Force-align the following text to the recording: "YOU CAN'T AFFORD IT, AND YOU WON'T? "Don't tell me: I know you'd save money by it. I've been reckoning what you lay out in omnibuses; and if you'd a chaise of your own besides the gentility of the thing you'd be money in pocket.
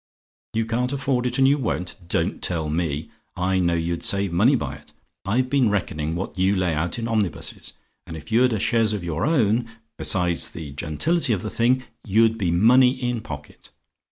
"YOU 0.55 0.65
CAN'T 0.65 0.93
AFFORD 0.93 1.27
IT, 1.27 1.37
AND 1.37 1.47
YOU 1.47 1.59
WON'T? 1.59 1.95
"Don't 2.07 2.41
tell 2.41 2.69
me: 2.71 3.11
I 3.35 3.59
know 3.59 3.75
you'd 3.75 4.01
save 4.01 4.33
money 4.33 4.55
by 4.55 4.77
it. 4.77 4.93
I've 5.25 5.47
been 5.47 5.69
reckoning 5.69 6.15
what 6.15 6.39
you 6.39 6.55
lay 6.55 6.73
out 6.73 6.97
in 6.97 7.07
omnibuses; 7.07 7.73
and 8.07 8.17
if 8.17 8.31
you'd 8.31 8.51
a 8.51 8.57
chaise 8.57 8.93
of 8.93 9.03
your 9.03 9.27
own 9.27 9.69
besides 9.99 10.49
the 10.49 10.71
gentility 10.71 11.33
of 11.33 11.43
the 11.43 11.51
thing 11.51 11.83
you'd 12.03 12.39
be 12.39 12.49
money 12.49 12.93
in 12.99 13.21
pocket. 13.21 13.69